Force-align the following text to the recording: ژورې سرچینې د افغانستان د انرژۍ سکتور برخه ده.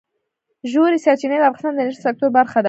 ژورې 0.71 0.97
سرچینې 1.05 1.37
د 1.39 1.43
افغانستان 1.51 1.73
د 1.75 1.79
انرژۍ 1.81 2.01
سکتور 2.07 2.29
برخه 2.37 2.55
ده. 2.59 2.59